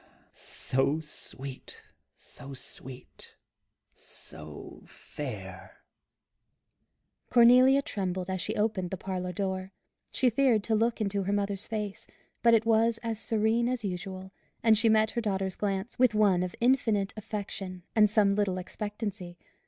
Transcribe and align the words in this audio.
so 0.31 0.99
sweet! 0.99 1.83
so 2.15 2.55
sweet! 2.55 3.35
so 3.93 4.81
fair!" 4.87 5.77
Cornelia 7.29 7.83
trembled 7.83 8.27
as 8.27 8.41
she 8.41 8.55
opened 8.55 8.89
the 8.89 8.97
parlour 8.97 9.31
door, 9.31 9.73
she 10.09 10.31
feared 10.31 10.63
to 10.63 10.73
look 10.73 11.01
into 11.01 11.21
her 11.21 11.31
mother's 11.31 11.67
face, 11.67 12.07
but 12.41 12.55
it 12.55 12.65
was 12.65 12.97
as 13.03 13.19
serene 13.19 13.69
as 13.69 13.85
usual, 13.85 14.31
and 14.63 14.75
she 14.75 14.89
met 14.89 15.11
her 15.11 15.21
daughter's 15.21 15.55
glance 15.55 15.99
with 15.99 16.15
one 16.15 16.41
of 16.41 16.55
infinite 16.59 17.13
affection 17.15 17.83
and 17.95 18.09
some 18.09 18.31
little 18.31 18.57
expectancy. 18.57 19.37